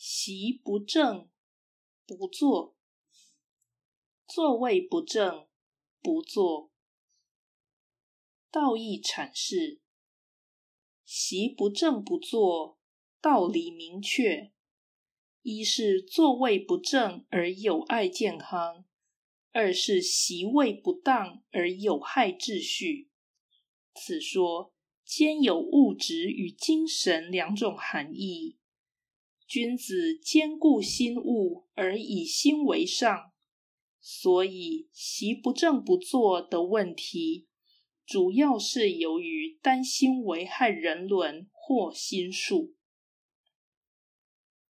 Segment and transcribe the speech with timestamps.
[0.00, 1.28] 席不正，
[2.06, 2.76] 不坐；
[4.28, 5.48] 座位不正，
[6.00, 6.70] 不坐。
[8.48, 9.80] 道义阐释：
[11.04, 12.78] 席不正不坐，
[13.20, 14.52] 道理明确。
[15.42, 18.84] 一是座位不正而有碍健康，
[19.50, 23.10] 二是席位不当而有害秩序。
[23.94, 24.72] 此说
[25.04, 28.58] 兼有物质与精神两种含义。
[29.48, 33.32] 君子兼顾心物而以心为上，
[33.98, 37.48] 所以习不正不坐的问题，
[38.04, 42.74] 主要是由于担心危害人伦或心术。